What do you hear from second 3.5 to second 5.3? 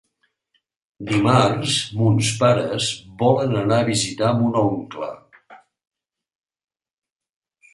anar a visitar mon oncle.